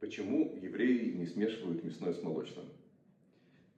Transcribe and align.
Почему 0.00 0.56
евреи 0.62 1.12
не 1.12 1.26
смешивают 1.26 1.82
мясное 1.82 2.12
с 2.12 2.22
молочным? 2.22 2.66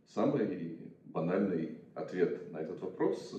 Самый 0.07 0.79
банальный 1.05 1.79
ответ 1.95 2.53
на 2.53 2.59
этот 2.59 2.81
вопрос 2.81 3.31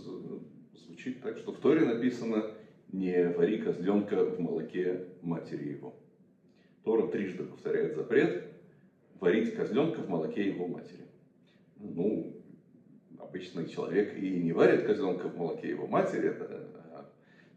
звучит 0.74 1.22
так, 1.22 1.38
что 1.38 1.52
в 1.52 1.60
Торе 1.60 1.86
написано 1.86 2.56
«не 2.92 3.30
вари 3.30 3.60
козленка 3.60 4.24
в 4.24 4.40
молоке 4.40 5.06
матери 5.22 5.70
его». 5.70 5.96
Тора 6.84 7.08
трижды 7.08 7.44
повторяет 7.44 7.96
запрет 7.96 8.52
варить 9.20 9.54
козленка 9.54 10.00
в 10.00 10.10
молоке 10.10 10.48
его 10.48 10.68
матери. 10.68 11.06
Ну, 11.78 12.36
обычный 13.20 13.70
человек 13.70 14.18
и 14.18 14.42
не 14.42 14.52
варит 14.52 14.86
козленка 14.88 15.30
в 15.30 15.38
молоке 15.38 15.70
его 15.70 15.86
матери, 15.86 16.30
это 16.30 16.68
а, 16.92 17.10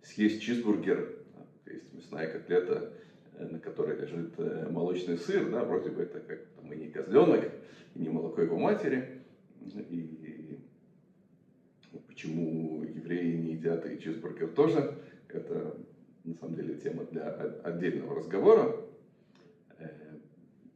съесть 0.03 0.43
чизбургер, 0.43 1.25
то 1.65 1.71
есть 1.71 1.93
мясная 1.95 2.31
котлета, 2.31 2.93
на 3.39 3.59
которой 3.59 3.99
лежит 3.99 4.35
э, 4.39 4.69
молочный 4.71 5.19
сыр, 5.19 5.51
да, 5.51 5.65
вроде 5.65 5.91
бы 5.91 6.03
это 6.03 6.21
как 6.21 6.41
там, 6.57 6.73
и 6.73 6.77
не 6.77 6.89
козленок, 6.89 7.51
и 7.95 7.99
не 7.99 8.09
молоко 8.09 8.43
его 8.43 8.59
матери. 8.59 9.23
И 9.61 10.59
почему 12.07 12.83
евреи 12.83 13.37
не 13.37 13.53
едят 13.55 13.87
и 13.87 13.99
чизбургер 13.99 14.49
тоже, 14.49 14.95
это 15.29 15.77
на 16.25 16.35
самом 16.35 16.55
деле 16.55 16.75
тема 16.77 17.05
для 17.05 17.29
отдельного 17.65 18.17
разговора. 18.17 18.77
Э, 19.79 19.89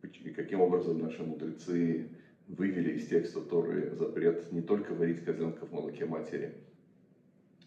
и 0.02 0.30
каким 0.30 0.60
образом 0.60 0.98
наши 0.98 1.22
мудрецы 1.22 2.08
вывели 2.48 2.94
из 2.94 3.08
текста 3.08 3.40
Торы 3.40 3.94
запрет 3.94 4.50
не 4.52 4.62
только 4.62 4.94
варить 4.94 5.24
козленка 5.24 5.66
в 5.66 5.72
молоке 5.72 6.06
матери, 6.06 6.54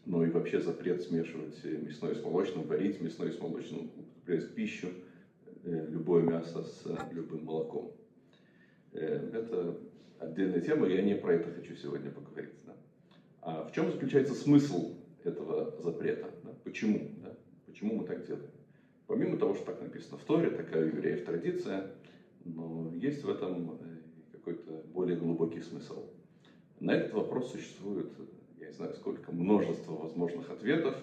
но 0.06 0.26
и 0.26 0.30
вообще 0.30 0.60
запрет 0.60 1.02
смешивать 1.02 1.64
мясное 1.64 2.16
с 2.16 2.24
молочным, 2.24 2.64
варить 2.64 3.02
мясное 3.02 3.32
с 3.32 3.40
молочным, 3.40 3.92
употреблять 3.96 4.54
пищу 4.56 4.88
э, 5.64 5.88
любое 5.90 6.24
мясо 6.24 6.64
с 6.64 6.86
любым 7.12 7.46
молоком. 7.46 7.92
Э, 8.94 9.30
это 9.34 9.78
отдельная 10.20 10.62
тема, 10.62 10.88
я 10.88 11.02
не 11.02 11.16
про 11.16 11.36
это 11.36 11.52
хочу 11.52 11.76
сегодня 11.76 12.12
поговорить. 12.12 12.56
Да. 12.66 12.76
А 13.42 13.64
в 13.68 13.72
чем 13.74 13.92
заключается 13.92 14.34
смысл 14.34 14.96
этого 15.24 15.76
запрета? 15.82 16.30
Да? 16.44 16.52
Почему? 16.64 17.12
Да? 17.24 17.36
Почему 17.66 17.96
мы 17.96 18.06
так 18.06 18.26
делаем? 18.26 18.52
Помимо 19.08 19.38
того, 19.38 19.56
что 19.56 19.66
так 19.66 19.82
написано 19.82 20.18
в 20.18 20.24
Торе, 20.24 20.50
такая 20.50 20.86
у 20.86 20.88
евреев 20.88 21.26
традиция, 21.26 21.92
но 22.46 22.92
есть 22.96 23.24
в 23.24 23.30
этом 23.30 23.72
э, 23.72 23.78
какой-то 24.32 24.84
более 24.94 25.18
глубокий 25.18 25.62
смысл. 25.62 26.10
На 26.80 26.96
этот 26.96 27.14
вопрос 27.14 27.52
существует, 27.52 28.12
не 28.72 28.78
знаю 28.78 28.94
сколько, 28.94 29.34
множество 29.34 29.92
возможных 29.92 30.50
ответов, 30.50 30.96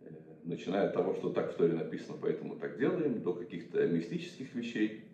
э, 0.00 0.06
начиная 0.44 0.88
от 0.88 0.94
того, 0.94 1.12
что 1.14 1.30
так 1.30 1.52
в 1.52 1.56
Торе 1.56 1.74
написано, 1.74 2.16
поэтому 2.20 2.56
так 2.56 2.78
делаем, 2.78 3.22
до 3.22 3.34
каких-то 3.34 3.86
мистических 3.86 4.54
вещей. 4.54 5.04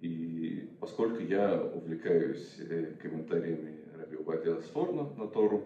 И 0.00 0.70
поскольку 0.78 1.20
я 1.20 1.60
увлекаюсь 1.60 2.56
э, 2.60 2.94
комментариями 3.02 3.80
Раби 3.98 4.16
Убадия 4.16 4.60
Сфорна 4.60 5.08
на 5.16 5.26
Тору, 5.26 5.64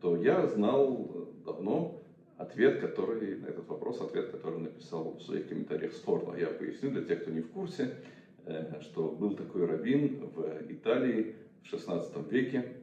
то 0.00 0.16
я 0.16 0.46
знал 0.46 1.28
давно 1.44 2.02
ответ, 2.38 2.80
который, 2.80 3.36
на 3.36 3.48
этот 3.48 3.68
вопрос, 3.68 4.00
ответ, 4.00 4.30
который 4.30 4.60
написал 4.60 5.12
в 5.12 5.22
своих 5.22 5.48
комментариях 5.48 5.92
Сфорна. 5.92 6.36
Я 6.38 6.46
поясню 6.46 6.90
для 6.90 7.02
тех, 7.02 7.20
кто 7.20 7.30
не 7.30 7.42
в 7.42 7.50
курсе. 7.50 7.96
Э, 8.46 8.80
что 8.80 9.10
был 9.10 9.36
такой 9.36 9.66
раввин 9.66 10.30
в 10.34 10.72
Италии 10.72 11.36
в 11.62 11.66
16 11.66 12.32
веке, 12.32 12.79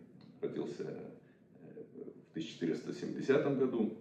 родился 0.48 0.84
э, 0.84 1.84
в 2.26 2.32
1470 2.32 3.58
году, 3.58 3.98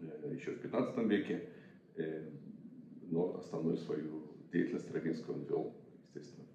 э, 0.00 0.34
еще 0.34 0.52
в 0.52 0.60
15 0.60 0.98
веке, 1.08 1.48
но 3.10 3.36
основную 3.36 3.76
свою 3.76 4.34
деятельность 4.50 4.90
раввинскую 4.90 5.38
он 5.38 5.44
вел, 5.44 5.74
естественно, 6.06 6.46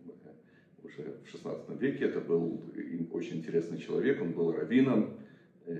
уже 0.83 1.19
в 1.23 1.29
16 1.29 1.79
веке. 1.79 2.05
Это 2.05 2.21
был 2.21 2.59
очень 3.11 3.37
интересный 3.37 3.77
человек, 3.77 4.19
он 4.19 4.31
был 4.31 4.51
раввином, 4.51 5.19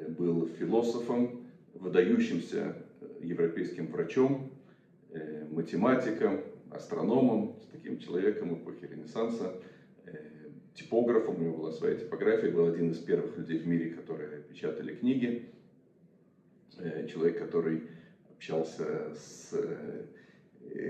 был 0.09 0.47
философом, 0.59 1.47
выдающимся 1.73 2.75
европейским 3.21 3.87
врачом, 3.87 4.51
математиком, 5.49 6.41
астрономом, 6.69 7.55
с 7.63 7.71
таким 7.71 7.97
человеком 7.97 8.53
эпохи 8.53 8.85
Ренессанса, 8.85 9.53
э, 9.55 9.76
типографом, 10.77 11.35
у 11.35 11.43
него 11.43 11.57
была 11.57 11.71
своя 11.71 11.95
типография, 11.95 12.51
был 12.51 12.67
один 12.67 12.91
из 12.91 12.99
первых 12.99 13.37
людей 13.37 13.59
в 13.59 13.67
мире, 13.67 13.91
которые 13.91 14.43
печатали 14.43 14.93
книги, 14.93 15.49
э, 16.77 17.07
человек, 17.07 17.39
который 17.39 17.83
общался 18.29 19.13
с 19.15 19.53
э, 19.53 20.05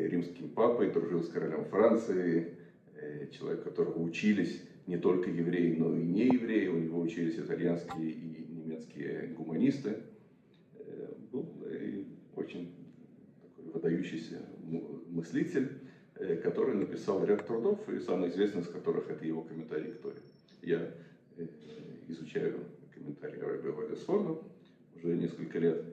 римским 0.09 0.50
папой, 0.50 0.92
дружил 0.92 1.24
с 1.24 1.30
королем 1.30 1.66
Франции, 1.66 2.56
человек, 3.31 3.64
которого 3.64 4.02
учились 4.02 4.64
не 4.88 4.98
только 4.98 5.30
евреи, 5.30 5.75
но 5.75 5.96
и 5.96 6.02
не 6.02 6.25
евреи, 6.25 6.68
у 6.68 6.80
него 6.80 7.00
учились 7.00 7.38
итальянские 7.38 8.09
и 8.09 8.48
немецкие 8.50 9.28
гуманисты, 9.28 9.98
был 11.31 11.48
очень 12.36 12.74
такой 13.44 13.72
выдающийся 13.72 14.42
мыслитель, 15.09 15.69
э, 15.69 15.87
который 16.44 16.75
написал 16.75 17.23
ряд 17.25 17.45
трудов, 17.45 17.88
и 17.89 18.00
самый 18.00 18.29
известный 18.29 18.61
из 18.61 18.67
которых 18.67 19.09
это 19.09 19.25
его 19.25 19.41
комментарий 19.41 19.91
к 19.91 20.01
Торе. 20.01 20.17
Я 20.61 20.91
э, 21.38 21.47
изучаю 22.07 22.59
комментарии 22.94 23.39
Раби 23.39 23.69
Вадисфорна 23.69 24.38
уже 24.95 25.16
несколько 25.16 25.59
лет, 25.59 25.83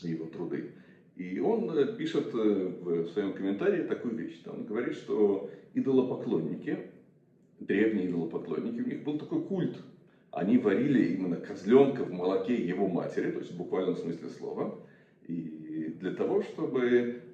его 0.00 0.26
труды. 0.26 0.72
И 1.16 1.40
он 1.40 1.70
э, 1.76 1.96
пишет 1.96 2.32
в 2.32 3.08
своем 3.08 3.32
комментарии 3.32 3.86
такую 3.86 4.16
вещь. 4.16 4.42
Он 4.46 4.64
говорит, 4.64 4.94
что 4.94 5.50
идолопоклонники, 5.74 6.90
древние 7.60 8.10
идолопоклонники, 8.10 8.80
у 8.80 8.86
них 8.86 9.04
был 9.04 9.18
такой 9.18 9.42
культ. 9.42 9.76
Они 10.30 10.58
варили 10.58 11.14
именно 11.14 11.36
козленка 11.36 12.04
в 12.04 12.12
молоке 12.12 12.54
его 12.54 12.86
матери, 12.86 13.30
то 13.30 13.38
есть 13.38 13.52
в 13.52 13.56
буквальном 13.56 13.96
смысле 13.96 14.28
слова, 14.28 14.78
и 15.26 15.94
для 15.98 16.12
того, 16.12 16.42
чтобы 16.42 17.22
Э, 17.22 17.27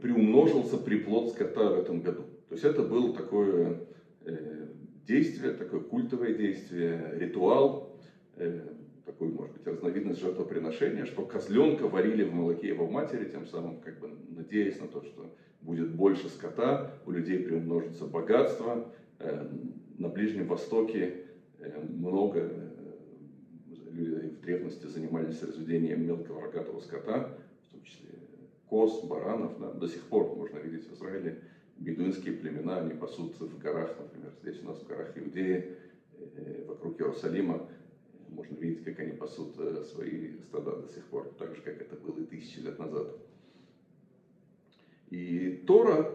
приумножился 0.00 0.78
приплод 0.78 1.30
скота 1.30 1.70
в 1.70 1.78
этом 1.78 2.00
году. 2.00 2.22
То 2.48 2.54
есть 2.54 2.64
это 2.64 2.82
было 2.82 3.14
такое 3.14 3.80
э, 4.24 4.66
действие, 5.06 5.52
такое 5.54 5.80
культовое 5.80 6.34
действие, 6.34 7.14
ритуал, 7.18 7.98
э, 8.36 8.60
такой, 9.04 9.28
может 9.28 9.54
быть, 9.56 9.66
разновидность 9.66 10.20
жертвоприношения, 10.20 11.04
что 11.04 11.24
козленка 11.24 11.88
варили 11.88 12.24
в 12.24 12.32
молоке 12.32 12.68
его 12.68 12.88
матери, 12.88 13.28
тем 13.28 13.46
самым 13.46 13.80
как 13.80 13.98
бы 14.00 14.10
надеясь 14.30 14.80
на 14.80 14.88
то, 14.88 15.02
что 15.02 15.34
будет 15.60 15.94
больше 15.94 16.28
скота, 16.28 16.94
у 17.06 17.10
людей 17.10 17.38
приумножится 17.38 18.06
богатство. 18.06 18.92
На 19.98 20.08
Ближнем 20.08 20.46
Востоке 20.48 21.26
много 21.88 22.50
людей 23.90 24.30
в 24.30 24.40
древности 24.40 24.86
занимались 24.86 25.42
разведением 25.42 26.06
мелкого 26.06 26.42
рогатого 26.42 26.80
скота, 26.80 27.36
в 27.68 27.72
том 27.72 27.82
числе 27.82 28.10
коз, 28.74 29.04
баранов. 29.04 29.60
Да, 29.60 29.70
до 29.70 29.86
сих 29.86 30.02
пор 30.02 30.34
можно 30.34 30.58
видеть 30.58 30.88
в 30.88 30.94
Израиле 30.94 31.40
бедуинские 31.76 32.34
племена, 32.34 32.78
они 32.78 32.94
пасутся 32.94 33.44
в 33.44 33.56
горах, 33.58 33.94
например, 34.00 34.32
здесь 34.42 34.60
у 34.62 34.66
нас 34.66 34.80
в 34.80 34.86
горах 34.88 35.16
Иудеи, 35.16 35.76
э, 36.36 36.64
вокруг 36.66 37.00
Иерусалима, 37.00 37.68
можно 38.30 38.56
видеть, 38.56 38.82
как 38.82 38.98
они 38.98 39.12
пасут 39.12 39.54
э, 39.58 39.84
свои 39.84 40.38
стада 40.48 40.74
до 40.74 40.88
сих 40.88 41.04
пор, 41.04 41.32
так 41.38 41.54
же, 41.54 41.62
как 41.62 41.80
это 41.80 41.94
было 41.94 42.18
и 42.18 42.24
тысячи 42.24 42.58
лет 42.58 42.76
назад. 42.80 43.16
И 45.10 45.62
Тора, 45.68 46.12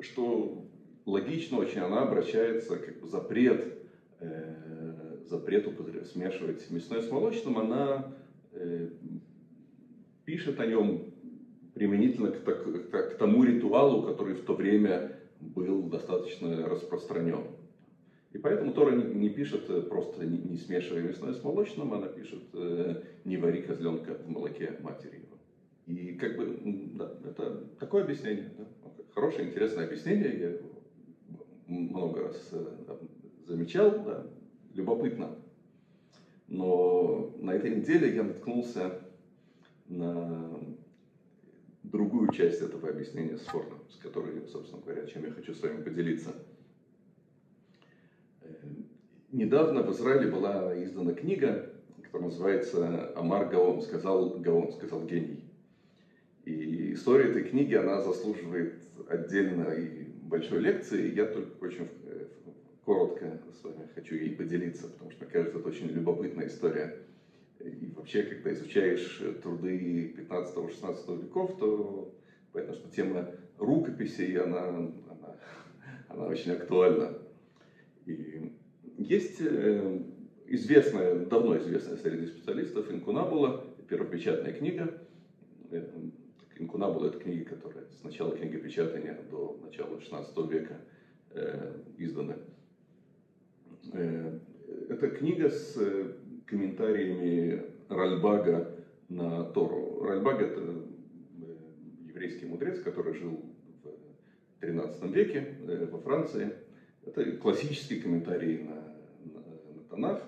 что 0.00 0.64
логично 1.04 1.58
очень, 1.58 1.80
она 1.80 2.04
обращается, 2.04 2.78
как 2.78 3.00
бы 3.00 3.06
запрет, 3.06 3.66
э, 4.20 5.18
запрет 5.26 5.68
смешивать 6.06 6.70
мясное 6.70 7.02
с 7.02 7.10
молочным, 7.10 7.58
она 7.58 8.14
э, 8.52 8.88
пишет 10.24 10.58
о 10.58 10.64
нем 10.64 11.11
применительно 11.82 12.30
к, 12.30 12.44
к, 12.44 12.90
к 12.90 13.16
тому 13.18 13.42
ритуалу, 13.42 14.04
который 14.04 14.34
в 14.34 14.44
то 14.44 14.54
время 14.54 15.16
был 15.40 15.82
достаточно 15.88 16.68
распространен. 16.68 17.42
И 18.32 18.38
поэтому 18.38 18.72
Тора 18.72 18.92
не, 18.92 19.02
не 19.02 19.30
пишет 19.30 19.68
э, 19.68 19.82
просто 19.82 20.24
не, 20.24 20.38
не 20.38 20.56
смешивая 20.58 21.02
мясное 21.02 21.32
с 21.32 21.42
молочным, 21.42 21.92
она 21.92 22.06
пишет 22.06 22.44
э, 22.54 23.02
не 23.24 23.36
вари 23.36 23.62
козленка 23.62 24.14
в 24.14 24.28
молоке 24.28 24.76
матери 24.80 25.26
его. 25.26 25.38
И 25.86 26.14
как 26.14 26.36
бы, 26.36 26.56
да, 26.94 27.14
это 27.24 27.64
такое 27.80 28.04
объяснение, 28.04 28.52
да, 28.56 28.64
хорошее, 29.12 29.48
интересное 29.48 29.86
объяснение, 29.86 30.38
я 30.38 30.56
много 31.66 32.28
раз 32.28 32.48
э, 32.52 32.64
замечал, 33.44 33.90
да, 34.04 34.24
любопытно. 34.72 35.34
Но 36.46 37.34
на 37.40 37.50
этой 37.50 37.74
неделе 37.74 38.14
я 38.14 38.22
наткнулся 38.22 39.00
на 39.88 40.51
другую 41.92 42.32
часть 42.32 42.60
этого 42.62 42.88
объяснения 42.88 43.38
Сфорна, 43.38 43.76
с 43.90 43.96
которой, 44.02 44.42
собственно 44.50 44.82
говоря, 44.82 45.06
чем 45.06 45.24
я 45.24 45.30
хочу 45.30 45.54
с 45.54 45.62
вами 45.62 45.82
поделиться. 45.82 46.34
Э, 48.40 48.48
недавно 49.30 49.82
в 49.82 49.92
Израиле 49.92 50.30
была 50.30 50.82
издана 50.82 51.12
книга, 51.12 51.70
которая 52.02 52.30
называется 52.30 53.12
«Амар 53.16 53.48
Гаон», 53.48 53.82
сказал 53.82 54.38
Гаон, 54.40 54.72
сказал 54.72 55.04
гений. 55.04 55.44
И 56.44 56.52
И 56.52 56.94
история 56.94 57.30
этой 57.30 57.44
книги, 57.44 57.74
она 57.74 58.02
заслуживает 58.02 58.74
отдельной 59.08 60.08
большой 60.22 60.60
лекции. 60.60 61.14
Я 61.14 61.26
только 61.26 61.64
очень 61.64 61.88
э, 62.04 62.26
коротко 62.84 63.38
с 63.58 63.64
вами 63.64 63.88
хочу 63.94 64.14
ей 64.14 64.34
поделиться, 64.34 64.88
потому 64.88 65.10
что, 65.10 65.24
мне 65.24 65.32
кажется, 65.32 65.58
это 65.58 65.68
очень 65.68 65.88
любопытная 65.88 66.48
история. 66.48 66.98
И 67.64 67.92
вообще, 67.94 68.24
когда 68.24 68.52
изучаешь 68.52 69.22
труды 69.42 70.14
15-16 70.30 71.22
веков, 71.22 71.56
то 71.58 72.14
понятно, 72.52 72.74
что 72.74 72.90
тема 72.90 73.30
рукописей, 73.58 74.36
она, 74.38 74.68
она, 74.68 75.36
она 76.08 76.26
очень 76.26 76.52
актуальна. 76.52 77.18
И 78.06 78.52
есть 78.98 79.38
э, 79.40 80.02
известная, 80.46 81.24
давно 81.26 81.56
известная 81.58 81.96
среди 81.96 82.26
специалистов 82.26 82.90
инкунабула, 82.90 83.64
первопечатная 83.88 84.52
книга. 84.52 85.00
Э, 85.70 85.86
инкунабула– 86.58 87.06
это 87.08 87.18
книги, 87.18 87.44
которые 87.44 87.86
с 87.90 88.02
начала 88.02 88.36
книгопечатания 88.36 89.18
до 89.30 89.58
начала 89.62 90.00
16 90.00 90.36
века 90.50 90.80
э, 91.30 91.80
изданы. 91.98 92.36
Это 93.92 95.10
книга 95.10 95.50
с 95.50 95.76
комментариями 96.52 97.62
Ральбага 97.88 98.76
на 99.08 99.44
Тору. 99.44 100.04
Ральбаг– 100.04 100.42
это 100.42 100.60
еврейский 102.06 102.44
мудрец, 102.44 102.78
который 102.80 103.14
жил 103.14 103.40
в 103.82 104.60
13 104.60 105.02
веке 105.10 105.56
во 105.90 105.98
Франции. 105.98 106.52
Это 107.06 107.32
классический 107.36 108.00
комментарий 108.00 108.64
на, 108.64 108.74
на, 108.74 109.40
на 109.74 109.82
Танах. 109.88 110.22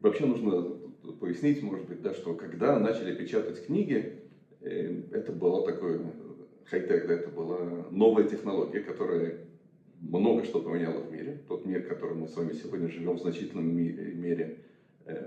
Вообще 0.00 0.24
нужно 0.24 0.78
пояснить, 1.20 1.62
может 1.62 1.86
быть, 1.86 2.00
да, 2.00 2.14
что 2.14 2.34
когда 2.34 2.78
начали 2.78 3.14
печатать 3.14 3.66
книги, 3.66 4.18
э, 4.62 5.02
это 5.12 5.32
было 5.32 5.66
такое 5.66 6.00
хай-тек, 6.64 7.04
это 7.04 7.28
была 7.28 7.86
новая 7.90 8.24
технология, 8.24 8.80
которая 8.80 9.40
много 10.00 10.44
что 10.44 10.62
поменяла 10.62 11.02
в 11.02 11.12
мире. 11.12 11.42
Тот 11.48 11.66
мир, 11.66 11.82
в 11.82 11.88
котором 11.88 12.20
мы 12.20 12.28
с 12.28 12.34
вами 12.34 12.54
сегодня 12.54 12.88
живем, 12.88 13.18
в 13.18 13.20
значительном 13.20 13.76
мере 13.76 14.44
э, 14.44 14.71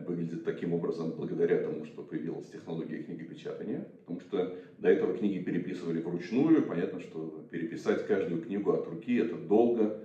выглядит 0.08 0.44
таким 0.44 0.74
образом 0.74 1.12
благодаря 1.12 1.62
тому, 1.62 1.86
что 1.86 2.02
появилась 2.02 2.48
технология 2.48 3.04
книгопечатания. 3.04 3.88
Потому 4.02 4.22
что 4.22 4.56
до 4.78 4.90
этого 4.90 5.18
книги 5.18 5.44
переписывали 5.44 6.02
вручную. 6.02 6.64
Понятно, 6.64 7.00
что 7.00 7.46
переписать 7.52 8.08
каждую 8.08 8.42
книгу 8.42 8.72
от 8.72 8.88
руки 8.88 9.18
это 9.18 9.36
долго, 9.36 10.02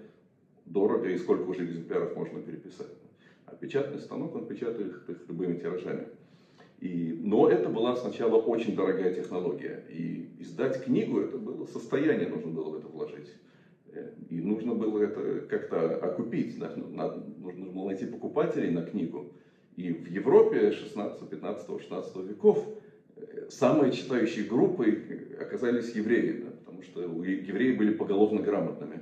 дорого 0.67 1.09
и 1.09 1.19
сколько 1.19 1.49
уже 1.49 1.65
экземпляров 1.65 2.17
можно 2.17 2.41
переписать. 2.41 2.91
А 3.47 3.55
печатный 3.55 4.01
станок, 4.01 4.35
он 4.35 4.47
печатает 4.47 5.09
их 5.09 5.29
любыми 5.29 5.59
тиражами. 5.59 6.07
И, 6.81 7.19
но 7.23 7.51
это 7.51 7.69
была 7.69 7.95
сначала 7.97 8.37
очень 8.37 8.75
дорогая 8.75 9.15
технология. 9.15 9.85
И 9.91 10.31
издать 10.39 10.83
книгу, 10.83 11.21
это 11.21 11.37
было 11.37 11.67
состояние, 11.67 12.29
нужно 12.29 12.51
было 12.51 12.71
в 12.71 12.79
это 12.79 12.89
вложить. 12.89 13.35
Э, 13.93 14.13
и 14.31 14.41
нужно 14.41 14.75
было 14.75 15.03
это 15.03 15.41
как-то 15.49 15.97
окупить. 15.97 16.59
Нужно 16.59 17.67
было 17.67 17.87
найти 17.87 18.07
покупателей 18.07 18.71
на 18.71 18.83
книгу. 18.83 19.33
И 19.81 19.93
в 19.95 20.07
Европе 20.11 20.73
16, 20.73 21.27
15, 21.31 21.81
16 21.81 22.17
веков 22.29 22.69
э, 23.17 23.49
самой 23.49 23.93
читающей 23.93 24.45
группой 24.45 25.35
оказались 25.41 25.95
евреи, 25.95 26.43
да? 26.43 26.51
потому 26.51 26.83
что 26.83 27.01
евреи 27.01 27.77
были 27.77 27.95
поголовно 27.95 28.43
грамотными. 28.43 29.01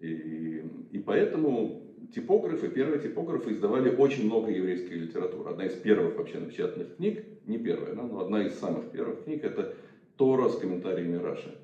И, 0.00 0.64
и 0.92 0.98
поэтому 0.98 1.82
типографы, 2.14 2.70
первые 2.70 3.02
типографы 3.02 3.52
издавали 3.52 3.94
очень 3.94 4.24
много 4.24 4.50
еврейской 4.50 4.94
литературы. 4.94 5.50
Одна 5.50 5.66
из 5.66 5.74
первых 5.74 6.16
вообще 6.16 6.38
напечатанных 6.38 6.96
книг, 6.96 7.26
не 7.46 7.58
первая, 7.58 7.94
да, 7.94 8.02
но 8.02 8.20
одна 8.20 8.46
из 8.46 8.58
самых 8.58 8.90
первых 8.90 9.24
книг, 9.24 9.44
это 9.44 9.74
Тора 10.16 10.48
с 10.48 10.56
комментариями 10.56 11.16
Раши. 11.16 11.54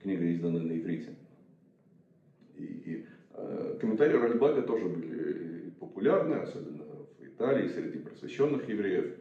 Книга 0.00 0.32
издана 0.32 0.60
на 0.60 0.78
иврите. 0.78 1.16
И, 2.54 2.62
и 2.62 3.06
э, 3.34 3.76
комментарии 3.80 4.16
Ральбага 4.16 4.62
тоже 4.62 4.86
были 4.86 5.70
популярны, 5.80 6.34
особенно 6.34 6.77
Италии, 7.38 7.68
среди 7.68 7.98
просвещенных 7.98 8.68
евреев. 8.68 9.14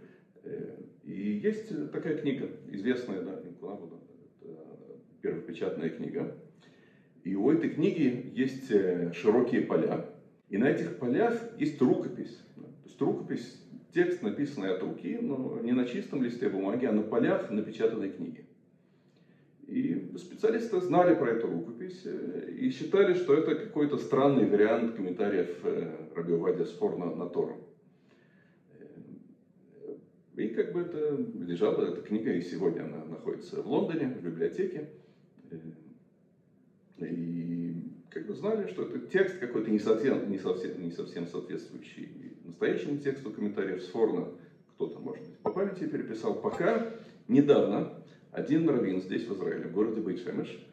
Э, 0.43 0.77
и 1.03 1.39
есть 1.43 1.91
такая 1.91 2.17
книга, 2.17 2.49
известная, 2.71 3.21
да, 3.21 3.39
первопечатная 5.21 5.89
книга, 5.89 6.35
и 7.23 7.35
у 7.35 7.51
этой 7.51 7.69
книги 7.71 8.31
есть 8.33 8.71
э, 8.71 9.11
широкие 9.13 9.61
поля. 9.61 10.05
И 10.49 10.57
на 10.57 10.69
этих 10.69 10.97
полях 10.97 11.33
есть 11.59 11.81
рукопись. 11.81 12.41
То 12.55 12.63
есть 12.85 13.01
рукопись, 13.01 13.61
текст, 13.93 14.21
написанный 14.21 14.73
от 14.73 14.81
руки, 14.81 15.17
но 15.21 15.59
не 15.61 15.73
на 15.73 15.85
чистом 15.85 16.23
листе 16.23 16.47
бумаги, 16.47 16.85
а 16.85 16.93
на 16.93 17.01
полях 17.01 17.51
напечатанной 17.51 18.11
книги. 18.11 18.45
И 19.67 20.13
специалисты 20.17 20.79
знали 20.79 21.15
про 21.15 21.31
эту 21.31 21.47
рукопись 21.47 22.03
э, 22.05 22.51
и 22.57 22.69
считали, 22.69 23.13
что 23.13 23.33
это 23.33 23.55
какой-то 23.55 23.97
странный 23.97 24.45
вариант 24.45 24.95
комментариев 24.95 25.59
э, 25.63 26.07
Раби 26.15 26.33
Вадя 26.33 26.63
Сфорна 26.63 27.13
на 27.13 27.27
Тору. 27.27 27.57
И 30.37 30.49
как 30.49 30.71
бы 30.71 30.81
это 30.81 31.17
лежала 31.39 31.83
эта 31.87 32.01
книга, 32.01 32.31
и 32.31 32.41
сегодня 32.41 32.83
она 32.83 33.03
находится 33.05 33.59
в 33.59 33.67
Лондоне, 33.67 34.13
в 34.13 34.23
библиотеке. 34.23 34.87
И 36.99 37.73
как 38.11 38.27
бы 38.27 38.35
знали, 38.35 38.67
что 38.67 38.83
это 38.83 38.99
текст 38.99 39.39
какой-то 39.39 39.71
не 39.71 39.79
совсем, 39.79 40.29
не 40.29 40.37
совсем, 40.37 40.79
не 40.79 40.91
совсем 40.91 41.25
соответствующий 41.25 42.37
настоящему 42.45 42.99
тексту 42.99 43.31
комментариев 43.31 43.81
Сфорна. 43.81 44.27
Кто-то, 44.75 44.99
может 44.99 45.23
быть, 45.23 45.37
по 45.39 45.49
памяти 45.49 45.87
переписал. 45.87 46.35
Пока 46.35 46.87
недавно 47.27 47.93
один 48.31 48.69
раввин 48.69 49.01
здесь, 49.01 49.25
в 49.25 49.33
Израиле, 49.33 49.69
в 49.69 49.73
городе 49.73 50.01
Бейшемеш, 50.01 50.63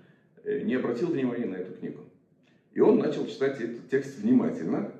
э, 0.44 0.60
не 0.60 0.74
обратил 0.74 1.08
внимания 1.08 1.46
на 1.46 1.56
эту 1.56 1.72
книгу. 1.72 2.00
И 2.74 2.80
он 2.80 2.98
начал 2.98 3.26
читать 3.26 3.58
этот 3.62 3.88
текст 3.88 4.18
внимательно. 4.18 4.92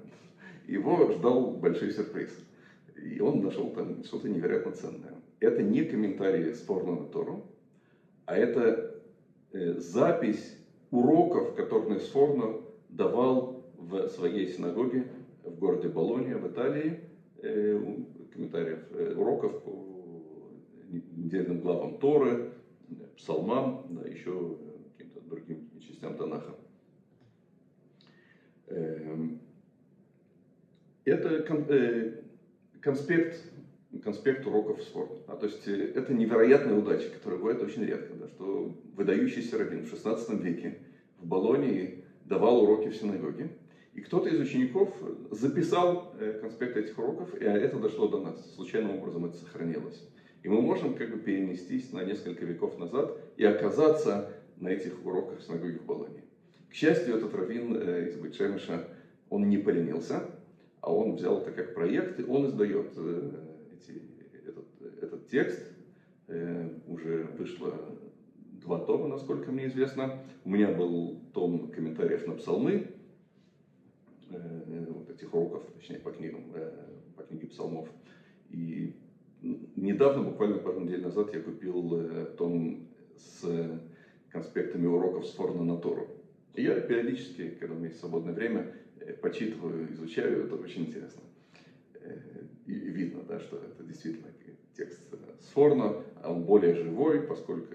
Его 0.66 1.12
ждал 1.12 1.50
большой 1.50 1.90
сюрприз. 1.92 2.30
И 2.96 3.20
он 3.20 3.42
нашел 3.42 3.70
там 3.70 4.04
что-то 4.04 4.28
невероятно 4.28 4.72
ценное. 4.72 5.14
Это 5.40 5.62
не 5.62 5.84
комментарии 5.84 6.52
Сфорна 6.52 6.96
на 6.96 7.06
Тору, 7.06 7.44
а 8.26 8.36
это 8.36 9.02
э, 9.52 9.74
запись 9.74 10.58
уроков, 10.90 11.54
которые 11.54 12.00
Сфорно 12.00 12.60
давал 12.88 13.64
в 13.76 14.08
своей 14.08 14.48
синагоге 14.48 15.06
в 15.42 15.58
городе 15.58 15.88
Болония 15.88 16.36
в 16.38 16.50
Италии, 16.50 17.00
э, 17.42 17.96
комментариев 18.32 18.86
э, 18.92 19.14
уроков 19.14 19.62
по 19.62 19.94
недельным 20.90 21.60
главам 21.60 21.98
Торы, 21.98 22.52
псалмам, 23.16 23.86
да, 23.90 24.08
еще 24.08 24.56
каким-то 24.96 25.20
другим 25.20 25.70
частям 25.80 26.16
Танаха. 26.16 26.54
Эм, 28.66 29.40
это 31.04 31.28
э, 31.68 32.22
конспект, 32.84 33.40
конспект 34.02 34.46
уроков 34.46 34.82
Сфорна. 34.82 35.16
А, 35.26 35.36
то 35.36 35.46
есть 35.46 35.66
это 35.66 36.12
невероятная 36.12 36.76
удача, 36.76 37.08
которая 37.08 37.40
бывает 37.40 37.62
очень 37.62 37.84
редко, 37.84 38.14
да, 38.14 38.28
что 38.28 38.78
выдающийся 38.94 39.58
раввин 39.58 39.86
в 39.86 39.88
16 39.88 40.40
веке 40.42 40.78
в 41.18 41.26
Болонии 41.26 42.04
давал 42.26 42.62
уроки 42.62 42.88
в 42.88 42.96
синагоге. 42.96 43.48
И 43.94 44.00
кто-то 44.00 44.28
из 44.28 44.38
учеников 44.40 44.92
записал 45.30 46.14
э, 46.18 46.38
конспект 46.40 46.76
этих 46.76 46.98
уроков, 46.98 47.34
и 47.40 47.44
это 47.44 47.78
дошло 47.78 48.08
до 48.08 48.20
нас. 48.20 48.54
Случайным 48.54 48.98
образом 48.98 49.24
это 49.24 49.36
сохранилось. 49.36 50.06
И 50.42 50.48
мы 50.48 50.60
можем 50.60 50.94
как 50.94 51.10
бы 51.10 51.18
перенестись 51.18 51.92
на 51.92 52.04
несколько 52.04 52.44
веков 52.44 52.76
назад 52.78 53.16
и 53.36 53.44
оказаться 53.44 54.32
на 54.56 54.68
этих 54.68 55.06
уроках 55.06 55.38
в 55.38 55.42
синагоге 55.42 55.78
в 55.78 55.86
Болонии. 55.86 56.24
К 56.68 56.74
счастью, 56.74 57.16
этот 57.16 57.32
раввин 57.34 57.76
э, 57.76 58.08
из 58.08 58.16
Бетшемиша, 58.16 58.88
он 59.30 59.48
не 59.48 59.58
поленился, 59.58 60.22
а 60.84 60.92
он 60.92 61.16
взял 61.16 61.40
это 61.40 61.50
как 61.50 61.74
проект, 61.74 62.20
и 62.20 62.24
он 62.24 62.46
издает 62.46 62.92
э, 62.96 63.30
эти, 63.72 64.02
этот, 64.46 64.66
этот 65.02 65.28
текст. 65.28 65.70
Уже 66.86 67.28
вышло 67.38 67.74
два 68.64 68.78
тома, 68.80 69.08
насколько 69.08 69.50
мне 69.50 69.66
известно. 69.66 70.22
У 70.44 70.50
меня 70.50 70.72
был 70.72 71.20
том 71.32 71.70
комментариев 71.70 72.26
на 72.26 72.34
псалмы, 72.34 72.88
э, 74.30 74.86
вот 74.90 75.10
этих 75.10 75.32
уроков, 75.32 75.62
точнее, 75.74 75.98
по 75.98 76.10
книгам, 76.10 76.44
э, 76.54 76.70
по 77.16 77.22
книге 77.22 77.46
псалмов. 77.46 77.88
И 78.50 78.94
недавно, 79.42 80.22
буквально 80.22 80.58
пару 80.58 80.80
недель 80.80 81.02
назад, 81.02 81.32
я 81.34 81.40
купил 81.40 82.00
э, 82.00 82.34
том 82.36 82.88
с 83.16 83.80
конспектами 84.30 84.86
уроков 84.86 85.26
с 85.26 85.32
Форна 85.34 85.64
на. 85.64 86.08
И 86.54 86.62
я 86.62 86.80
периодически, 86.80 87.50
когда 87.50 87.74
у 87.74 87.78
меня 87.78 87.88
есть 87.88 88.00
свободное 88.00 88.34
время, 88.34 88.72
почитываю, 89.20 89.92
изучаю, 89.92 90.44
это 90.46 90.56
очень 90.56 90.86
интересно. 90.86 91.22
И 92.66 92.72
видно, 92.72 93.22
да, 93.28 93.40
что 93.40 93.56
это 93.56 93.82
действительно 93.84 94.28
текст 94.76 95.00
с 95.40 95.46
Форна, 95.48 96.02
он 96.22 96.44
более 96.44 96.74
живой, 96.74 97.22
поскольку 97.22 97.74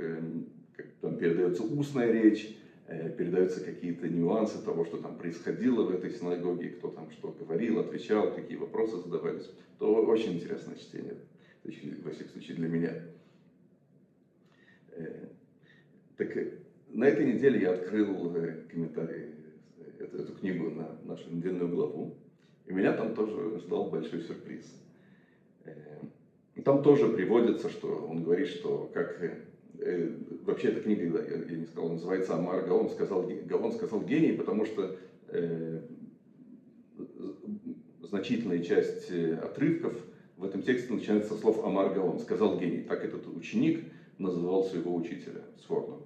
там 1.02 1.18
передается 1.18 1.64
устная 1.64 2.12
речь, 2.12 2.58
э, 2.88 3.12
передаются 3.16 3.64
какие-то 3.64 4.08
нюансы 4.08 4.64
того, 4.64 4.86
что 4.86 4.98
там 4.98 5.18
происходило 5.18 5.84
в 5.84 5.92
этой 5.92 6.12
синагоге, 6.12 6.70
кто 6.70 6.90
там 6.90 7.12
что 7.12 7.32
говорил, 7.32 7.80
отвечал, 7.80 8.34
какие 8.34 8.58
вопросы 8.58 8.98
задавались, 8.98 9.50
то 9.78 9.94
очень 10.06 10.34
интересное 10.34 10.76
чтение, 10.76 11.16
во 11.64 12.12
всяком 12.12 12.32
случае 12.32 12.58
для 12.58 12.68
меня. 12.68 12.94
Э, 14.92 15.28
Так 16.18 16.36
на 16.90 17.06
этой 17.06 17.34
неделе 17.34 17.62
я 17.62 17.74
открыл 17.74 18.34
комментарий, 18.70 19.36
эту, 20.00 20.18
эту 20.18 20.34
книгу 20.34 20.70
на 20.72 20.98
нашу 21.04 21.30
недельную 21.30 21.70
главу, 21.70 22.16
и 22.66 22.74
меня 22.74 22.94
там 22.94 23.14
тоже 23.16 23.60
ждал 23.60 23.90
большой 23.90 24.22
сюрприз. 24.22 24.66
Там 26.64 26.84
тоже 26.84 27.08
приводится, 27.10 27.70
что 27.70 27.88
он 28.10 28.24
говорит, 28.24 28.48
что 28.48 28.90
как 28.94 29.22
э, 29.80 30.18
вообще 30.44 30.70
эта 30.70 30.82
книга, 30.82 31.24
я, 31.50 31.56
не 31.56 31.66
сказал, 31.66 31.90
называется 31.90 32.36
Амар 32.36 32.66
Гаон 32.66 32.90
сказал, 32.90 33.28
Гаон 33.46 33.72
сказал 33.72 34.02
гений, 34.02 34.34
потому 34.34 34.66
что 34.66 34.98
э, 35.30 35.82
значительная 38.02 38.62
часть 38.62 39.10
э, 39.10 39.36
отрывков 39.36 39.98
в 40.38 40.44
этом 40.44 40.62
тексте 40.62 40.94
начинается 40.94 41.34
со 41.34 41.40
слов 41.40 41.64
Амар 41.66 41.94
Гаон, 41.94 42.20
сказал 42.20 42.60
гений. 42.60 42.84
Так 42.84 43.06
этот 43.06 43.26
ученик 43.28 43.86
называл 44.18 44.66
своего 44.66 44.96
учителя 44.96 45.42
Сфорна. 45.60 45.98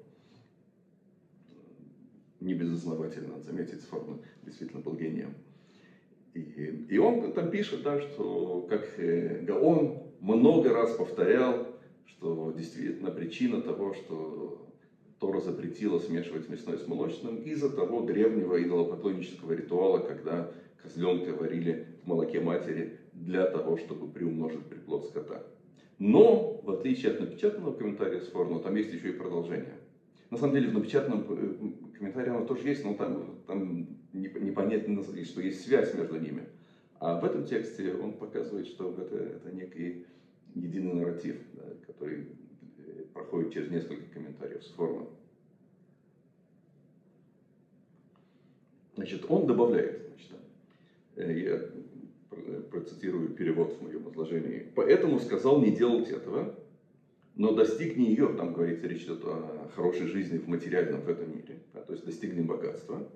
Не 2.43 2.55
безосновательно, 2.55 3.39
заметить, 3.39 3.81
Сфорна 3.83 4.17
действительно 4.43 4.81
был 4.81 4.95
гением. 4.95 5.33
И, 6.33 6.41
и 6.89 6.97
он 6.97 7.31
там 7.31 7.50
пишет, 7.50 7.83
да, 7.83 8.01
что 8.01 8.67
как 8.69 9.00
э, 9.00 9.45
Гаон 9.45 10.03
много 10.19 10.73
раз 10.73 10.91
повторял, 10.97 11.69
что 12.05 12.51
действительно 12.51 13.12
причина 13.12 13.62
того, 13.62 13.93
что 13.93 14.75
Тора 15.21 15.39
запретила 15.39 16.00
смешивать 16.00 16.50
мясное 16.50 16.75
с 16.75 16.85
молочным, 16.85 17.38
из-за 17.43 17.69
того 17.69 18.01
древнего 18.01 18.62
идолопоклоннического 18.62 19.53
ритуала, 19.53 20.00
когда 20.00 20.51
козленка 20.81 21.29
варили 21.29 21.88
в 22.03 22.07
молоке 22.07 22.41
матери 22.41 23.00
для 23.13 23.45
того, 23.45 23.77
чтобы 23.77 24.12
приумножить 24.12 24.65
приплод 24.65 25.05
скота. 25.05 25.47
Но, 25.97 26.59
в 26.62 26.71
отличие 26.71 27.13
от 27.13 27.21
напечатанного 27.21 27.71
комментария 27.71 28.19
с 28.19 28.27
Форно, 28.27 28.59
там 28.59 28.75
есть 28.75 28.91
еще 28.91 29.12
и 29.12 29.17
продолжение. 29.17 29.77
На 30.33 30.39
самом 30.39 30.55
деле, 30.55 30.69
в 30.69 30.73
напечатанном 30.73 31.27
э, 31.29 31.95
комментарии 31.95 32.31
оно 32.31 32.43
тоже 32.43 32.67
есть, 32.67 32.83
но 32.83 32.95
там, 32.95 33.43
там 33.45 33.87
непонятно, 34.13 35.03
что 35.03 35.41
есть 35.41 35.63
связь 35.63 35.93
между 35.93 36.19
ними. 36.19 36.47
А 36.99 37.19
в 37.19 37.23
этом 37.23 37.45
тексте 37.45 37.93
он 37.93 38.13
показывает, 38.13 38.65
что 38.65 38.95
это, 38.97 39.15
это 39.15 39.51
некий 39.51 40.07
единый 40.55 40.93
нарратив, 40.93 41.39
да, 41.53 41.65
который 41.85 42.29
э, 42.79 43.03
проходит 43.13 43.53
через 43.53 43.69
несколько 43.69 44.11
комментариев 44.11 44.63
с 44.63 44.71
формы. 44.71 45.05
Значит, 48.95 49.25
он 49.29 49.45
добавляет, 49.45 50.01
значит, 50.07 50.31
э, 51.15 51.39
я 51.41 52.63
процитирую 52.71 53.35
перевод 53.35 53.73
в 53.73 53.83
моем 53.83 54.09
изложении. 54.09 54.67
Поэтому 54.73 55.19
сказал 55.19 55.61
не 55.61 55.69
делать 55.69 56.09
этого, 56.09 56.57
но 57.35 57.53
достигни 57.53 58.05
ее, 58.05 58.33
там 58.33 58.53
говорится, 58.53 58.87
речь 58.87 59.03
идет 59.03 59.23
о 59.25 59.69
хорошей 59.75 60.07
жизни 60.07 60.37
в 60.37 60.47
материальном 60.47 61.01
в 61.01 61.09
этом 61.09 61.31
мире, 61.35 61.59
да, 61.73 61.81
то 61.81 61.93
есть 61.93 62.05
достигни 62.05 62.41
богатства, 62.41 63.07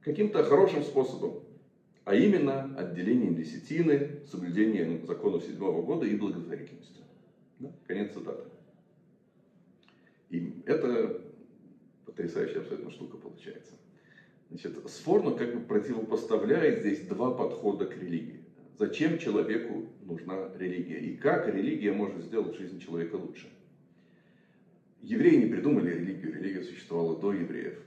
каким-то 0.00 0.42
хорошим 0.44 0.82
способом, 0.82 1.42
а 2.04 2.14
именно 2.14 2.76
отделением 2.76 3.34
десятины, 3.34 4.20
соблюдением 4.30 5.06
законов 5.06 5.44
седьмого 5.44 5.82
года 5.82 6.06
и 6.06 6.16
благотворительностью. 6.16 7.04
Да? 7.60 7.72
Конец 7.86 8.12
цитаты. 8.12 8.50
И 10.30 10.52
это 10.66 11.22
потрясающая 12.04 12.60
абсолютно 12.60 12.90
штука 12.90 13.16
получается. 13.16 13.72
Значит, 14.50 14.76
Сфорно 14.90 15.32
как 15.32 15.54
бы 15.54 15.60
противопоставляет 15.60 16.80
здесь 16.80 17.06
два 17.06 17.30
подхода 17.30 17.86
к 17.86 17.96
религии. 17.96 18.43
Зачем 18.76 19.18
человеку 19.18 19.86
нужна 20.02 20.48
религия 20.58 20.98
и 20.98 21.16
как 21.16 21.46
религия 21.46 21.92
может 21.92 22.24
сделать 22.24 22.56
жизнь 22.56 22.80
человека 22.80 23.14
лучше. 23.14 23.48
Евреи 25.00 25.36
не 25.36 25.46
придумали 25.46 25.90
религию, 25.90 26.34
религия 26.34 26.62
существовала 26.62 27.20
до 27.20 27.32
евреев. 27.32 27.78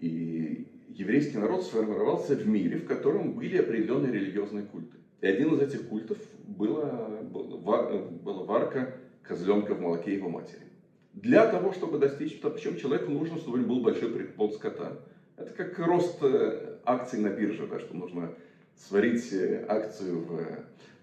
И 0.00 0.68
еврейский 0.88 1.36
народ 1.36 1.64
сформировался 1.64 2.34
в 2.34 2.46
мире, 2.46 2.78
в 2.78 2.86
котором 2.86 3.34
были 3.34 3.58
определенные 3.58 4.12
религиозные 4.12 4.64
культы. 4.64 4.96
И 5.20 5.26
один 5.26 5.54
из 5.54 5.60
этих 5.60 5.88
культов 5.88 6.18
была, 6.44 7.20
была, 7.22 8.44
варка 8.44 8.94
козленка 9.22 9.74
в 9.74 9.80
молоке 9.80 10.14
его 10.14 10.30
матери. 10.30 10.62
Для 11.12 11.46
того, 11.50 11.72
чтобы 11.72 11.98
достичь, 11.98 12.40
причем 12.40 12.76
человеку 12.76 13.10
нужно, 13.10 13.36
чтобы 13.38 13.58
у 13.58 13.66
был 13.66 13.80
большой 13.80 14.10
приплод 14.10 14.54
скота. 14.54 14.98
Это 15.36 15.52
как 15.52 15.78
рост 15.78 16.22
э, 16.22 16.78
акций 16.84 17.18
на 17.18 17.28
бирже, 17.28 17.66
да, 17.66 17.80
что 17.80 17.94
нужно 17.94 18.34
сварить 18.76 19.32
э, 19.32 19.64
акцию 19.68 20.20
в, 20.20 20.40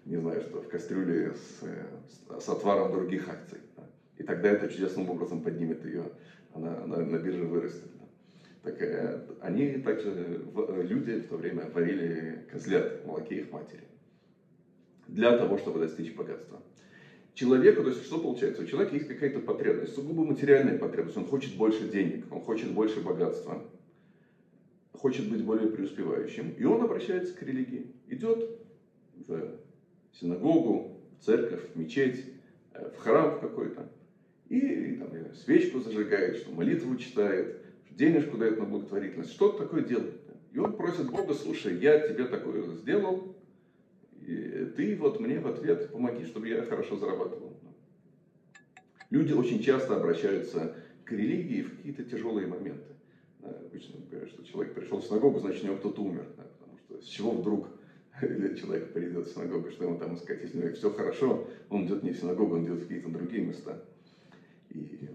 не 0.05 0.17
знаю 0.17 0.41
что, 0.41 0.61
в 0.61 0.67
кастрюле 0.67 1.33
с, 1.33 1.63
э, 1.63 2.39
с 2.39 2.47
отваром 2.49 2.91
других 2.91 3.27
акций. 3.29 3.59
Да. 3.75 3.83
И 4.17 4.23
тогда 4.23 4.49
это 4.49 4.69
чудесным 4.69 5.09
образом 5.09 5.41
поднимет 5.41 5.83
ее, 5.85 6.03
она, 6.53 6.83
она 6.83 6.97
на 6.97 7.17
бирже 7.17 7.43
вырастет. 7.43 7.89
Так 8.63 8.81
э, 8.81 9.19
они 9.41 9.73
также, 9.79 10.41
э, 10.55 10.83
люди 10.87 11.19
в 11.19 11.27
то 11.27 11.35
время 11.35 11.69
варили 11.73 12.45
козлят 12.51 13.01
в 13.03 13.07
молоке 13.07 13.39
их 13.39 13.51
матери. 13.51 13.83
Для 15.07 15.37
того, 15.37 15.57
чтобы 15.57 15.79
достичь 15.79 16.15
богатства. 16.15 16.61
Человеку, 17.33 17.83
то 17.83 17.89
есть 17.89 18.05
что 18.05 18.19
получается? 18.19 18.61
У 18.61 18.65
человека 18.65 18.95
есть 18.95 19.07
какая-то 19.07 19.39
потребность, 19.39 19.95
сугубо 19.95 20.23
материальная 20.23 20.77
потребность. 20.77 21.17
Он 21.17 21.25
хочет 21.25 21.55
больше 21.57 21.89
денег, 21.89 22.31
он 22.31 22.41
хочет 22.41 22.71
больше 22.71 23.01
богатства, 23.01 23.63
хочет 25.03 25.29
быть 25.29 25.43
более 25.43 25.67
преуспевающим. 25.67 26.51
И 26.57 26.63
он 26.63 26.81
обращается 26.81 27.35
к 27.35 27.43
религии. 27.43 27.87
Идет 28.07 28.57
в 29.27 29.59
синагогу, 30.13 30.97
в 31.19 31.25
церковь, 31.25 31.59
в 31.73 31.77
мечеть, 31.77 32.23
э, 32.71 32.89
в 32.89 32.99
храм 32.99 33.37
какой-то. 33.41 33.91
И 34.47 34.95
там, 34.95 35.09
свечку 35.35 35.81
зажигает, 35.81 36.37
что 36.37 36.53
молитву 36.53 36.95
читает, 36.95 37.65
денежку 37.91 38.37
дает 38.37 38.57
на 38.57 38.63
благотворительность, 38.63 39.33
что-то 39.33 39.65
такое 39.65 39.83
делает. 39.83 40.21
И 40.53 40.59
он 40.59 40.71
просит 40.77 41.11
Бога, 41.11 41.33
слушай, 41.33 41.77
я 41.79 42.07
тебе 42.07 42.23
такое 42.23 42.63
сделал, 42.63 43.35
и 44.21 44.71
ты 44.77 44.95
вот 44.95 45.19
мне 45.19 45.41
в 45.41 45.47
ответ 45.47 45.91
помоги, 45.91 46.23
чтобы 46.23 46.47
я 46.47 46.63
хорошо 46.63 46.95
зарабатывал. 46.95 47.51
Люди 49.09 49.33
очень 49.33 49.61
часто 49.61 49.97
обращаются 49.97 50.75
к 51.03 51.11
религии 51.11 51.63
в 51.63 51.75
какие-то 51.75 52.05
тяжелые 52.05 52.47
моменты. 52.47 52.92
Обычно 53.43 53.99
говорят, 54.09 54.29
что 54.29 54.43
человек 54.45 54.73
пришел 54.73 54.99
в 54.99 55.05
синагогу, 55.05 55.39
значит, 55.39 55.63
у 55.63 55.67
него 55.67 55.77
кто-то 55.77 56.01
умер. 56.01 56.25
Да, 56.37 56.43
потому 56.59 56.77
что 56.77 57.01
с 57.01 57.05
чего 57.05 57.31
вдруг 57.31 57.67
человек 58.21 58.93
придет 58.93 59.27
в 59.27 59.33
синагогу, 59.33 59.69
что 59.71 59.85
ему 59.85 59.97
там 59.97 60.15
искать, 60.15 60.41
если 60.41 60.59
у 60.59 60.63
него 60.63 60.73
все 60.73 60.91
хорошо, 60.91 61.47
он 61.69 61.85
идет 61.85 62.03
не 62.03 62.11
в 62.11 62.17
синагогу, 62.17 62.55
он 62.55 62.65
идет 62.65 62.79
в 62.79 62.81
какие-то 62.83 63.09
другие 63.09 63.45
места. 63.45 63.83
И 64.69 65.09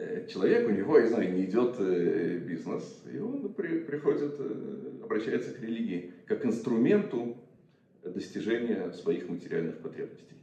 Э, 0.00 0.26
человек, 0.28 0.68
у 0.68 0.70
него, 0.70 0.98
я 0.98 1.08
знаю, 1.08 1.34
не 1.34 1.44
идет 1.44 1.76
э, 1.78 2.38
бизнес, 2.38 3.02
и 3.12 3.18
он 3.18 3.52
при, 3.52 3.80
приходит, 3.80 4.34
э, 4.38 4.92
обращается 5.02 5.52
к 5.52 5.60
религии 5.60 6.12
как 6.26 6.46
инструменту 6.46 7.36
достижения 8.02 8.92
своих 8.92 9.28
материальных 9.28 9.78
потребностей. 9.78 10.36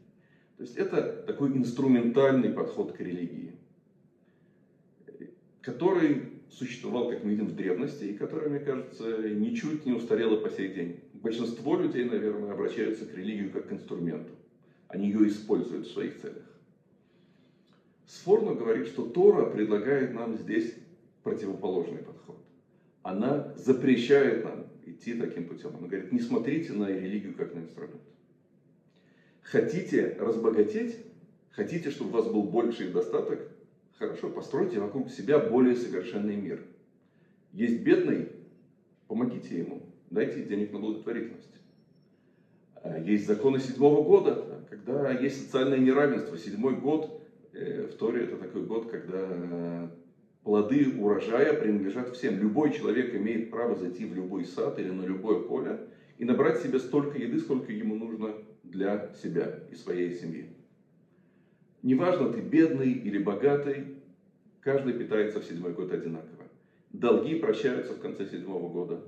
То 0.57 0.63
есть 0.63 0.75
это 0.75 1.23
такой 1.25 1.55
инструментальный 1.57 2.49
подход 2.49 2.91
к 2.91 2.99
религии, 2.99 3.55
который 5.61 6.36
существовал, 6.51 7.09
как 7.09 7.23
мы 7.23 7.31
видим, 7.31 7.47
в 7.47 7.55
древности, 7.55 8.05
и 8.05 8.17
который, 8.17 8.49
мне 8.49 8.59
кажется, 8.59 9.29
ничуть 9.29 9.85
не 9.85 9.93
устарело 9.93 10.37
по 10.37 10.49
сей 10.49 10.73
день. 10.73 10.99
Большинство 11.13 11.79
людей, 11.79 12.05
наверное, 12.05 12.51
обращаются 12.51 13.05
к 13.05 13.13
религии 13.13 13.49
как 13.49 13.67
к 13.67 13.71
инструменту. 13.71 14.33
Они 14.87 15.07
ее 15.07 15.27
используют 15.27 15.87
в 15.87 15.91
своих 15.91 16.19
целях. 16.21 16.43
Сфорно 18.05 18.53
говорит, 18.53 18.87
что 18.87 19.05
Тора 19.05 19.49
предлагает 19.49 20.13
нам 20.13 20.35
здесь 20.35 20.73
противоположный 21.23 21.99
подход. 21.99 22.37
Она 23.03 23.53
запрещает 23.57 24.45
нам 24.45 24.67
идти 24.85 25.13
таким 25.13 25.47
путем. 25.47 25.75
Она 25.75 25.87
говорит, 25.87 26.11
не 26.11 26.19
смотрите 26.19 26.73
на 26.73 26.87
религию 26.89 27.35
как 27.35 27.53
на 27.53 27.59
инструмент. 27.59 28.01
Хотите 29.41 30.17
разбогатеть, 30.19 30.97
хотите, 31.51 31.89
чтобы 31.89 32.11
у 32.11 32.13
вас 32.13 32.31
был 32.31 32.43
больший 32.43 32.89
достаток, 32.89 33.49
хорошо, 33.97 34.29
постройте 34.29 34.79
вокруг 34.79 35.09
себя 35.09 35.39
более 35.39 35.75
совершенный 35.75 36.35
мир. 36.35 36.63
Есть 37.53 37.81
бедный, 37.81 38.29
помогите 39.07 39.57
ему, 39.57 39.81
дайте 40.09 40.43
денег 40.43 40.71
на 40.73 40.79
благотворительность. 40.79 41.61
А 42.75 42.97
есть 42.99 43.25
законы 43.25 43.59
седьмого 43.59 44.03
года, 44.03 44.65
когда 44.69 45.11
есть 45.11 45.43
социальное 45.43 45.79
неравенство. 45.79 46.37
Седьмой 46.37 46.75
год 46.75 47.17
Э, 47.57 47.87
в 47.91 47.95
Торе 47.95 48.25
это 48.25 48.37
такой 48.37 48.63
год, 48.63 48.89
когда 48.89 49.89
плоды 50.43 50.95
урожая 50.99 51.53
принадлежат 51.53 52.15
всем. 52.15 52.37
Любой 52.37 52.71
человек 52.71 53.15
имеет 53.15 53.49
право 53.49 53.75
зайти 53.75 54.05
в 54.05 54.13
любой 54.13 54.45
сад 54.45 54.77
или 54.79 54.89
на 54.89 55.03
любое 55.03 55.39
поле 55.39 55.87
и 56.19 56.25
набрать 56.25 56.61
себе 56.61 56.77
столько 56.77 57.17
еды, 57.17 57.39
сколько 57.39 57.71
ему 57.71 57.95
нужно 57.95 58.35
для 58.63 59.11
себя 59.21 59.59
и 59.71 59.75
своей 59.75 60.13
семьи. 60.13 60.49
Неважно, 61.83 62.33
ты 62.33 62.41
бедный 62.41 62.91
или 62.91 63.19
богатый, 63.19 63.97
каждый 64.61 64.93
питается 64.93 65.39
в 65.39 65.45
седьмой 65.45 65.73
год 65.73 65.91
одинаково. 65.91 66.45
Долги 66.91 67.35
прощаются 67.35 67.93
в 67.93 67.99
конце 67.99 68.25
седьмого 68.25 68.71
года. 68.71 69.01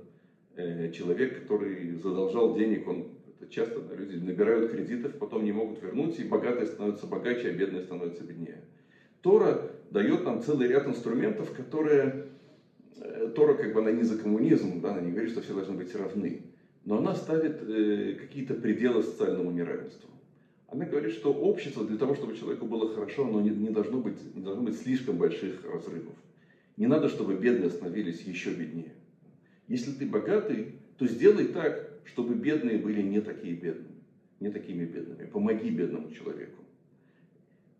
Э, 0.54 0.92
человек, 0.92 1.40
который 1.40 1.94
задолжал 1.96 2.54
денег, 2.54 2.86
он 2.88 3.08
часто 3.48 3.82
люди 3.94 4.16
набирают 4.16 4.70
кредитов, 4.70 5.14
потом 5.18 5.44
не 5.44 5.52
могут 5.52 5.82
вернуть, 5.82 6.18
и 6.18 6.24
богатые 6.24 6.66
становятся 6.66 7.06
богаче, 7.06 7.48
а 7.48 7.52
бедные 7.52 7.82
становятся 7.82 8.22
беднее. 8.22 8.62
Тора 9.22 9.72
дает 9.90 10.24
нам 10.24 10.40
целый 10.40 10.68
ряд 10.68 10.86
инструментов, 10.86 11.52
которые 11.52 12.26
э, 12.96 13.32
Тора, 13.34 13.54
как 13.54 13.72
бы 13.72 13.80
она 13.80 13.90
не 13.90 14.04
за 14.04 14.16
коммунизм, 14.16 14.80
да, 14.80 14.90
она 14.92 15.00
не 15.00 15.10
говорит, 15.10 15.30
что 15.30 15.42
все 15.42 15.54
должны 15.54 15.74
быть 15.74 15.94
равны, 15.94 16.42
но 16.84 16.98
она 16.98 17.14
ставит 17.14 17.60
э, 17.62 18.14
какие-то 18.14 18.54
пределы 18.54 19.02
социальному 19.02 19.50
неравенству. 19.50 20.10
Она 20.70 20.84
говорит, 20.84 21.12
что 21.12 21.32
общество 21.32 21.84
для 21.84 21.96
того, 21.96 22.14
чтобы 22.14 22.36
человеку 22.36 22.64
было 22.66 22.94
хорошо, 22.94 23.26
оно 23.26 23.40
не, 23.40 23.50
не, 23.50 23.70
должно, 23.70 23.98
быть, 23.98 24.34
не 24.34 24.42
должно 24.42 24.62
быть 24.62 24.78
слишком 24.78 25.16
больших 25.16 25.64
разрывов. 25.64 26.14
Не 26.76 26.86
надо, 26.86 27.08
чтобы 27.08 27.34
бедные 27.34 27.70
становились 27.70 28.22
еще 28.22 28.52
беднее. 28.52 28.94
Если 29.66 29.92
ты 29.92 30.06
богатый, 30.06 30.76
то 30.96 31.06
сделай 31.06 31.46
так, 31.46 32.00
чтобы 32.04 32.34
бедные 32.34 32.78
были 32.78 33.02
не 33.02 33.20
такие 33.20 33.54
бедными, 33.54 34.02
не 34.38 34.50
такими 34.50 34.84
бедными. 34.84 35.26
Помоги 35.26 35.70
бедному 35.70 36.10
человеку. 36.12 36.64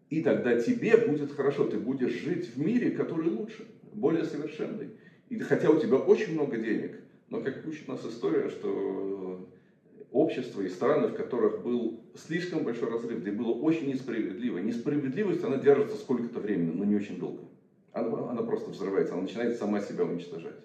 И 0.09 0.23
тогда 0.23 0.61
тебе 0.61 0.97
будет 0.97 1.31
хорошо, 1.31 1.69
ты 1.69 1.79
будешь 1.79 2.13
жить 2.13 2.55
в 2.55 2.59
мире, 2.59 2.91
который 2.91 3.29
лучше, 3.29 3.69
более 3.93 4.25
совершенный. 4.25 4.91
И 5.29 5.39
хотя 5.39 5.71
у 5.71 5.79
тебя 5.79 5.97
очень 5.97 6.35
много 6.35 6.57
денег, 6.57 6.99
но 7.29 7.41
как 7.41 7.65
учит 7.65 7.87
нас 7.87 8.05
история, 8.05 8.51
что 8.51 9.20
общества 10.13 10.63
и 10.63 10.69
страны, 10.69 11.09
в 11.09 11.15
которых 11.15 11.63
был 11.63 12.01
слишком 12.15 12.65
большой 12.65 12.91
разрыв, 12.91 13.21
где 13.21 13.31
было 13.31 13.53
очень 13.53 13.89
несправедливо. 13.89 14.59
Несправедливость, 14.59 15.45
она 15.45 15.57
держится 15.57 15.97
сколько-то 15.97 16.41
времени, 16.41 16.73
но 16.73 16.85
не 16.85 16.97
очень 16.97 17.19
долго. 17.19 17.43
Она, 17.93 18.31
она 18.31 18.43
просто 18.43 18.71
взрывается, 18.71 19.15
она 19.15 19.23
начинает 19.23 19.57
сама 19.57 19.81
себя 19.81 20.05
уничтожать. 20.05 20.57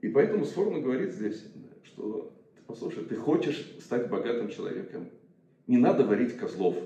И 0.00 0.08
поэтому 0.08 0.44
Сформа 0.44 0.80
говорит 0.80 1.12
здесь, 1.12 1.44
что, 1.84 2.32
послушай, 2.66 3.04
ты 3.04 3.14
хочешь 3.14 3.76
стать 3.80 4.08
богатым 4.08 4.48
человеком, 4.48 5.08
не 5.66 5.78
надо 5.78 6.04
варить 6.04 6.36
козлов 6.36 6.76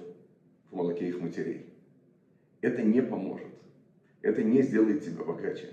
в 0.70 0.76
молоке 0.76 1.08
их 1.08 1.20
матерей. 1.20 1.66
Это 2.60 2.82
не 2.82 3.02
поможет. 3.02 3.46
Это 4.22 4.42
не 4.42 4.62
сделает 4.62 5.04
тебя 5.04 5.22
богаче. 5.22 5.68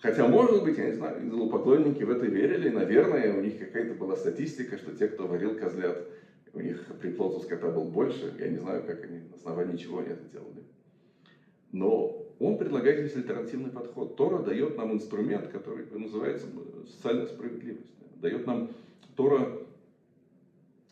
Хотя, 0.00 0.28
может 0.28 0.62
быть, 0.62 0.76
я 0.76 0.88
не 0.88 0.92
знаю, 0.92 1.26
идолопоклонники 1.26 2.02
в 2.02 2.10
это 2.10 2.26
верили, 2.26 2.68
наверное, 2.68 3.36
у 3.36 3.40
них 3.40 3.58
какая-то 3.58 3.94
была 3.94 4.16
статистика, 4.16 4.76
что 4.76 4.94
те, 4.94 5.08
кто 5.08 5.26
варил 5.26 5.56
козлят, 5.56 6.06
у 6.52 6.60
них 6.60 6.84
приплод 7.00 7.36
у 7.36 7.40
скота 7.40 7.70
был 7.70 7.84
больше, 7.84 8.34
я 8.38 8.48
не 8.48 8.58
знаю, 8.58 8.82
как 8.86 9.04
они, 9.04 9.20
на 9.30 9.36
основании 9.36 9.76
чего 9.76 9.98
они 9.98 10.10
это 10.10 10.24
делали. 10.30 10.62
Но 11.72 12.26
он 12.38 12.58
предлагает 12.58 13.00
здесь 13.00 13.16
альтернативный 13.16 13.70
подход. 13.70 14.16
Тора 14.16 14.42
дает 14.42 14.76
нам 14.76 14.92
инструмент, 14.92 15.48
который 15.48 15.86
называется 15.90 16.46
социальная 16.86 17.26
справедливость. 17.26 17.90
Дает 18.20 18.46
нам, 18.46 18.70
Тора 19.16 19.58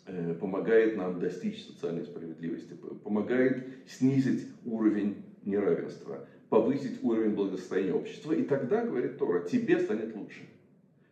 э, 0.07 0.35
помогает 0.35 0.97
нам 0.97 1.21
достичь 1.21 1.67
социальной 1.67 2.05
справедливости, 2.05 2.75
помогает 3.03 3.67
снизить 3.87 4.49
уровень 4.65 5.24
неравенства, 5.47 6.27
повысить 6.49 7.03
уровень 7.03 7.35
благосостояния 7.35 7.95
общества. 7.95 8.33
И 8.33 8.43
тогда, 8.43 8.85
говорит 8.85 9.19
Тора, 9.19 9.47
тебе 9.49 9.81
станет 9.81 10.15
лучше. 10.15 10.49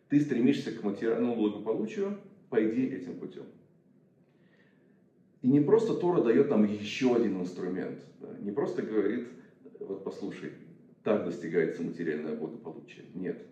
Ты 0.09 0.19
стремишься 0.21 0.71
к 0.71 0.83
материальному 0.83 1.35
благополучию, 1.35 2.17
пойди 2.49 2.85
этим 2.85 3.17
путем. 3.17 3.43
И 5.41 5.47
не 5.47 5.59
просто 5.59 5.95
Тора 5.95 6.21
дает 6.21 6.49
нам 6.49 6.63
еще 6.63 7.15
один 7.15 7.41
инструмент. 7.41 7.99
Да? 8.21 8.29
Не 8.39 8.51
просто 8.51 8.81
говорит, 8.81 9.27
вот 9.79 10.03
послушай, 10.03 10.51
так 11.03 11.25
достигается 11.25 11.83
материальное 11.83 12.35
благополучие. 12.35 13.05
Нет. 13.13 13.45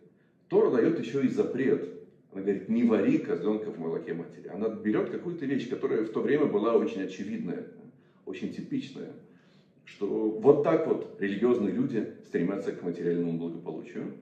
Тора 0.47 0.71
дает 0.71 1.00
еще 1.00 1.25
и 1.25 1.27
запрет. 1.27 1.89
Она 2.31 2.43
говорит, 2.43 2.69
не 2.69 2.83
вари 2.83 3.17
козленка 3.17 3.71
в 3.71 3.79
молоке 3.79 4.13
матери. 4.13 4.47
Она 4.47 4.69
берет 4.69 5.09
какую-то 5.09 5.45
вещь, 5.45 5.69
которая 5.69 6.05
в 6.05 6.11
то 6.11 6.21
время 6.21 6.45
была 6.45 6.75
очень 6.75 7.01
очевидная, 7.01 7.67
очень 8.25 8.53
типичная 8.53 9.11
что 9.85 10.07
вот 10.07 10.63
так 10.63 10.88
вот 10.88 11.17
религиозные 11.19 11.71
люди 11.71 12.15
стремятся 12.25 12.71
к 12.71 12.81
материальному 12.83 13.38
благополучию. 13.38 14.13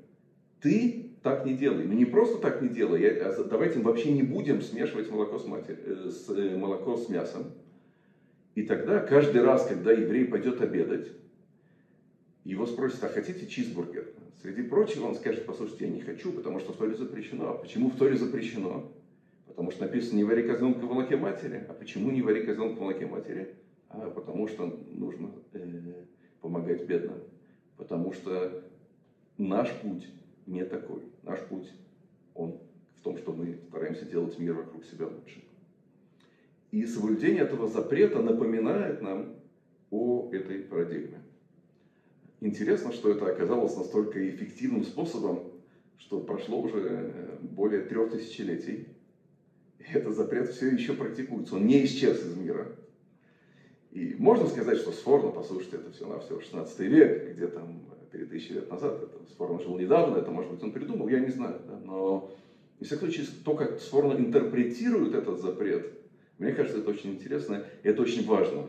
Ты 0.61 1.11
так 1.21 1.45
не 1.45 1.53
делай. 1.53 1.85
Ну 1.85 1.93
не 1.93 2.05
просто 2.05 2.37
так 2.37 2.61
не 2.61 2.69
делай, 2.69 3.07
а 3.07 3.43
давайте 3.43 3.79
вообще 3.79 4.11
не 4.11 4.23
будем 4.23 4.61
смешивать 4.61 5.09
молоко 5.09 5.39
с, 5.39 5.45
матер... 5.45 5.77
Э, 5.85 6.09
с, 6.09 6.29
э, 6.29 6.57
молоко 6.57 6.97
с 6.97 7.09
мясом. 7.09 7.51
И 8.55 8.63
тогда 8.63 8.99
каждый 8.99 9.41
раз, 9.41 9.65
когда 9.65 9.91
еврей 9.91 10.25
пойдет 10.25 10.61
обедать, 10.61 11.07
его 12.43 12.65
спросят, 12.65 13.03
а 13.03 13.09
хотите 13.09 13.47
чизбургер? 13.47 14.07
Среди 14.41 14.63
прочего 14.63 15.05
он 15.05 15.15
скажет, 15.15 15.45
послушайте, 15.45 15.85
я 15.85 15.91
не 15.91 16.01
хочу, 16.01 16.31
потому 16.31 16.59
что 16.59 16.71
в 16.71 16.77
Торе 16.77 16.95
запрещено. 16.95 17.49
А 17.49 17.53
почему 17.53 17.89
в 17.89 17.97
Торе 17.97 18.17
запрещено? 18.17 18.91
Потому 19.45 19.71
что 19.71 19.85
написано, 19.85 20.17
не 20.17 20.23
вари 20.23 20.43
козленка 20.43 20.79
в 20.79 20.89
молоке 20.89 21.17
матери. 21.17 21.65
А 21.67 21.73
почему 21.73 22.11
не 22.11 22.21
вари 22.21 22.43
козленка 22.43 22.77
в 22.77 22.81
молоке 22.81 23.05
матери? 23.05 23.55
А 23.89 24.09
потому 24.09 24.47
что 24.47 24.65
нужно 24.91 25.31
э, 25.53 26.05
помогать 26.41 26.85
бедным. 26.85 27.17
Потому 27.77 28.13
что 28.13 28.63
наш 29.37 29.71
путь 29.81 30.07
не 30.45 30.63
такой. 30.63 31.03
Наш 31.23 31.39
путь, 31.47 31.71
он 32.35 32.59
в 32.97 33.01
том, 33.01 33.17
что 33.17 33.31
мы 33.31 33.57
стараемся 33.67 34.05
делать 34.05 34.37
мир 34.37 34.53
вокруг 34.53 34.85
себя 34.85 35.07
лучше. 35.07 35.43
И 36.71 36.85
соблюдение 36.85 37.43
этого 37.43 37.67
запрета 37.67 38.21
напоминает 38.21 39.01
нам 39.01 39.35
о 39.89 40.29
этой 40.31 40.59
парадигме. 40.59 41.21
Интересно, 42.41 42.91
что 42.91 43.11
это 43.11 43.27
оказалось 43.27 43.75
настолько 43.75 44.27
эффективным 44.29 44.83
способом, 44.83 45.51
что 45.97 46.19
прошло 46.19 46.61
уже 46.61 46.79
э, 46.79 47.37
более 47.41 47.81
трех 47.81 48.11
тысячелетий. 48.11 48.87
И 49.79 49.83
этот 49.93 50.15
запрет 50.15 50.49
все 50.49 50.69
еще 50.69 50.93
практикуется. 50.93 51.55
Он 51.55 51.65
не 51.65 51.83
исчез 51.85 52.23
из 52.23 52.35
мира. 52.35 52.67
И 53.91 54.15
можно 54.19 54.47
сказать, 54.47 54.77
что 54.77 54.91
Сфорно, 54.91 55.31
послушайте, 55.31 55.77
это 55.77 55.91
все 55.91 56.05
на 56.05 56.19
все 56.19 56.39
16 56.39 56.79
век, 56.81 57.31
где 57.31 57.47
там 57.47 57.81
перед 58.11 58.29
тысячи 58.29 58.51
лет 58.51 58.69
назад, 58.69 59.01
это 59.01 59.31
Сфорно 59.31 59.59
жил 59.59 59.77
недавно, 59.77 60.17
это, 60.17 60.31
может 60.31 60.51
быть, 60.51 60.63
он 60.63 60.71
придумал, 60.71 61.07
я 61.07 61.19
не 61.19 61.29
знаю. 61.29 61.59
Да? 61.67 61.79
Но, 61.83 62.31
в 62.79 62.85
всяком 62.85 63.09
случае, 63.09 63.27
то, 63.43 63.55
как 63.55 63.79
Сфорно 63.79 64.13
интерпретирует 64.13 65.15
этот 65.15 65.41
запрет, 65.41 65.91
мне 66.37 66.53
кажется, 66.53 66.79
это 66.79 66.89
очень 66.91 67.11
интересно, 67.11 67.63
и 67.83 67.87
это 67.87 68.01
очень 68.01 68.25
важно, 68.25 68.67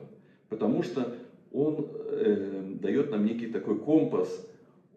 потому 0.49 0.83
что 0.83 1.15
он 1.53 1.89
э, 1.93 2.77
дает 2.81 3.11
нам 3.11 3.25
некий 3.25 3.47
такой 3.47 3.79
компас, 3.79 4.47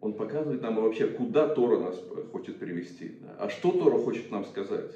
он 0.02 0.14
показывает 0.14 0.62
нам 0.62 0.76
вообще, 0.76 1.08
куда 1.08 1.48
Тора 1.48 1.80
нас 1.80 2.02
хочет 2.32 2.58
привести, 2.60 3.18
да? 3.22 3.36
а 3.40 3.50
что 3.50 3.72
Тора 3.72 3.98
хочет 4.00 4.32
нам 4.32 4.46
сказать. 4.46 4.92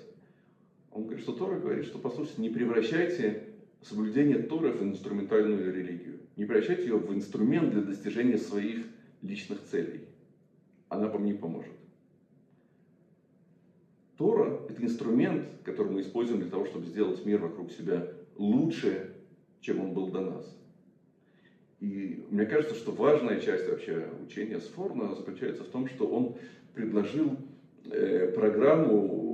Он 0.92 1.04
говорит, 1.04 1.22
что 1.22 1.34
Тора 1.34 1.60
говорит, 1.60 1.86
что, 1.86 2.00
послушайте, 2.00 2.42
не 2.42 2.50
превращайте 2.50 3.44
соблюдение 3.82 4.40
Торы 4.40 4.72
в 4.72 4.84
инструментальную 4.84 5.74
религию. 5.74 6.20
Не 6.36 6.46
превращать 6.46 6.80
ее 6.80 6.98
в 6.98 7.14
инструмент 7.14 7.72
для 7.72 7.82
достижения 7.82 8.38
своих 8.38 8.86
личных 9.22 9.64
целей. 9.64 10.08
Она 10.90 11.08
вам 11.08 11.26
не 11.26 11.34
поможет. 11.34 11.74
Тора– 14.18 14.62
это 14.70 14.84
инструмент, 14.84 15.48
который 15.64 15.92
мы 15.92 16.02
используем 16.02 16.42
для 16.42 16.50
того, 16.50 16.66
чтобы 16.66 16.86
сделать 16.86 17.24
мир 17.26 17.40
вокруг 17.40 17.72
себя 17.72 18.12
лучше, 18.36 19.14
чем 19.62 19.80
он 19.80 19.94
был 19.94 20.08
до 20.08 20.22
нас. 20.22 20.58
И 21.80 22.26
мне 22.32 22.46
кажется, 22.46 22.74
что 22.74 22.92
важная 22.92 23.40
часть 23.40 23.70
вообще 23.70 24.10
учения 24.26 24.60
Сфорна 24.60 25.14
заключается 25.14 25.64
в 25.64 25.68
том, 25.68 25.88
что 25.88 26.08
он 26.08 26.36
предложил 26.74 27.38
э, 27.86 28.32
программу 28.34 29.27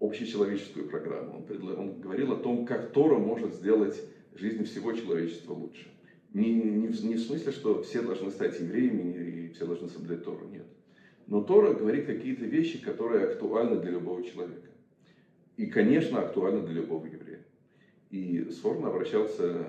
общечеловеческую 0.00 0.88
программу. 0.88 1.38
Он, 1.38 1.44
предла... 1.44 1.74
он 1.74 2.00
говорил 2.00 2.32
о 2.32 2.36
том, 2.36 2.66
как 2.66 2.92
Тора 2.92 3.18
может 3.18 3.54
сделать 3.54 4.00
жизнь 4.34 4.64
всего 4.64 4.92
человечества 4.92 5.52
лучше. 5.52 5.88
Не, 6.32 6.52
не, 6.52 6.88
в, 6.88 7.04
не 7.04 7.14
в 7.14 7.20
смысле, 7.20 7.52
что 7.52 7.82
все 7.82 8.02
должны 8.02 8.30
стать 8.30 8.60
евреями 8.60 9.12
и 9.12 9.48
все 9.54 9.66
должны 9.66 9.88
соблюдать 9.88 10.24
Тору, 10.24 10.46
нет. 10.48 10.66
Но 11.26 11.42
Тора 11.42 11.74
говорит 11.74 12.06
какие-то 12.06 12.44
вещи, 12.44 12.82
которые 12.82 13.26
актуальны 13.26 13.80
для 13.80 13.92
любого 13.92 14.22
человека. 14.22 14.68
И, 15.56 15.66
конечно, 15.66 16.20
актуальны 16.20 16.66
для 16.66 16.76
любого 16.76 17.06
еврея. 17.06 17.44
И 18.10 18.48
Сфорн 18.50 18.84
обращался, 18.86 19.66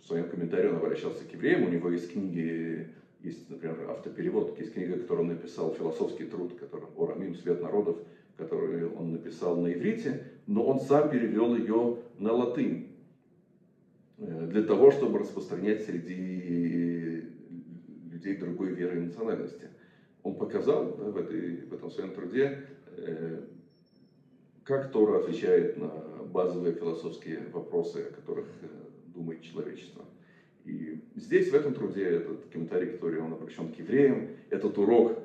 в 0.00 0.06
своем 0.06 0.28
комментарии 0.28 0.68
он 0.68 0.76
обращался 0.76 1.24
к 1.24 1.32
евреям, 1.32 1.64
у 1.64 1.68
него 1.68 1.90
есть 1.90 2.12
книги, 2.12 2.88
есть, 3.20 3.50
например, 3.50 3.90
автоперевод, 3.90 4.58
есть 4.58 4.72
книга, 4.72 4.98
которую 4.98 5.28
он 5.28 5.34
написал, 5.34 5.74
философский 5.74 6.24
труд, 6.24 6.58
который 6.58 6.86
«Орамим. 6.96 7.34
Свет 7.34 7.60
народов», 7.60 7.98
которую 8.36 8.94
он 8.94 9.12
написал 9.12 9.56
на 9.56 9.72
иврите, 9.72 10.24
но 10.46 10.64
он 10.64 10.80
сам 10.80 11.10
перевел 11.10 11.56
ее 11.56 11.98
на 12.18 12.32
латынь 12.32 12.88
э, 14.18 14.48
для 14.50 14.62
того, 14.62 14.90
чтобы 14.90 15.18
распространять 15.18 15.84
среди 15.84 17.24
людей 18.10 18.36
другой 18.36 18.72
веры 18.72 18.98
и 18.98 19.04
национальности. 19.06 19.68
Он 20.22 20.34
показал 20.34 20.96
да, 20.96 21.04
в, 21.04 21.16
этой, 21.16 21.66
в 21.66 21.72
этом 21.72 21.90
своем 21.90 22.12
труде, 22.12 22.66
э, 22.96 23.42
как 24.64 24.90
Тора 24.90 25.20
отвечает 25.20 25.76
на 25.76 25.88
базовые 26.24 26.74
философские 26.74 27.48
вопросы, 27.52 28.08
о 28.10 28.14
которых 28.14 28.46
э, 28.62 28.66
думает 29.14 29.42
человечество. 29.42 30.04
И 30.64 31.00
здесь, 31.14 31.50
в 31.50 31.54
этом 31.54 31.74
труде, 31.74 32.04
этот 32.04 32.46
комментарий, 32.52 32.90
который 32.90 33.20
он 33.20 33.32
обращен 33.32 33.72
к 33.72 33.78
евреям, 33.78 34.30
этот 34.50 34.76
урок 34.78 35.16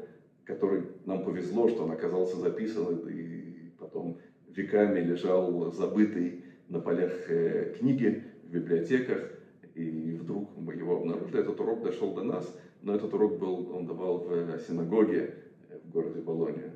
который 0.46 0.84
нам 1.06 1.24
повезло, 1.24 1.70
что 1.70 1.84
он 1.84 1.92
оказался 1.92 2.38
записан 2.38 3.08
и 3.08 3.72
потом 3.80 4.20
веками 4.48 5.00
лежал 5.00 5.72
забытый 5.72 6.46
на 6.68 6.80
полях 6.80 7.12
э, 7.30 7.76
книги 7.78 8.24
в 8.44 8.52
библиотеках, 8.52 9.32
и 9.76 10.18
вдруг 10.22 10.58
мы 10.58 10.74
его 10.74 10.98
обнаружили. 10.98 11.42
Этот 11.42 11.60
урок 11.60 11.84
дошел 11.84 12.14
до 12.14 12.24
нас, 12.24 12.54
но 12.82 12.96
этот 12.96 13.14
урок 13.14 13.40
был, 13.40 13.74
он 13.76 13.86
давал 13.86 14.20
в 14.20 14.60
синагоге 14.60 15.36
в 15.84 15.92
городе 15.92 16.22
Болония. 16.22 16.76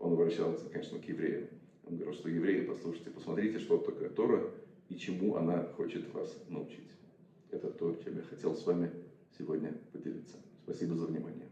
Он 0.00 0.14
обращался, 0.14 0.68
конечно, 0.70 0.98
к 0.98 1.04
евреям. 1.04 1.48
Он 1.84 1.96
говорил, 1.96 2.14
что 2.14 2.28
евреи, 2.28 2.64
послушайте, 2.66 3.10
посмотрите, 3.10 3.58
что 3.58 3.78
такое 3.78 4.08
Тора 4.08 4.50
и 4.88 4.96
чему 4.96 5.36
она 5.36 5.64
хочет 5.76 6.12
вас 6.12 6.36
научить. 6.48 6.90
Это 7.50 7.68
то, 7.70 7.94
чем 8.02 8.16
я 8.16 8.22
хотел 8.22 8.54
с 8.54 8.64
вами 8.64 8.90
сегодня 9.36 9.74
поделиться. 9.92 10.36
Спасибо 10.64 10.96
за 10.96 11.06
внимание. 11.06 11.49